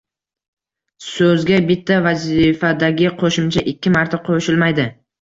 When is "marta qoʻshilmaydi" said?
4.01-4.93